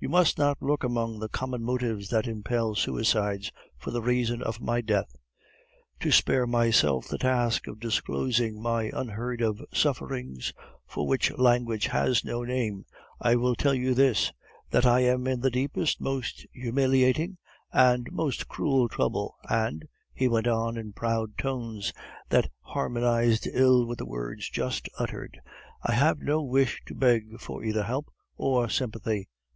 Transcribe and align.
"You 0.00 0.08
must 0.08 0.36
not 0.36 0.60
look 0.60 0.82
among 0.82 1.20
the 1.20 1.28
common 1.28 1.62
motives 1.62 2.08
that 2.08 2.26
impel 2.26 2.74
suicides 2.74 3.52
for 3.78 3.92
the 3.92 4.02
reason 4.02 4.42
of 4.42 4.60
my 4.60 4.80
death. 4.80 5.14
To 6.00 6.10
spare 6.10 6.44
myself 6.44 7.06
the 7.06 7.18
task 7.18 7.68
of 7.68 7.78
disclosing 7.78 8.60
my 8.60 8.90
unheard 8.92 9.40
of 9.40 9.60
sufferings, 9.72 10.52
for 10.88 11.06
which 11.06 11.30
language 11.38 11.86
has 11.86 12.24
no 12.24 12.42
name, 12.42 12.84
I 13.20 13.36
will 13.36 13.54
tell 13.54 13.72
you 13.72 13.94
this 13.94 14.32
that 14.70 14.84
I 14.86 15.02
am 15.02 15.28
in 15.28 15.38
the 15.38 15.52
deepest, 15.52 16.00
most 16.00 16.44
humiliating, 16.52 17.38
and 17.72 18.08
most 18.10 18.48
cruel 18.48 18.88
trouble, 18.88 19.36
and," 19.48 19.86
he 20.12 20.26
went 20.26 20.48
on 20.48 20.76
in 20.76 20.94
proud 20.94 21.38
tones 21.38 21.92
that 22.30 22.50
harmonized 22.62 23.46
ill 23.52 23.86
with 23.86 23.98
the 23.98 24.04
words 24.04 24.50
just 24.50 24.88
uttered, 24.98 25.38
"I 25.84 25.92
have 25.92 26.18
no 26.18 26.42
wish 26.42 26.82
to 26.86 26.94
beg 26.96 27.38
for 27.38 27.62
either 27.62 27.84
help 27.84 28.12
or 28.36 28.68
sympathy." 28.68 29.28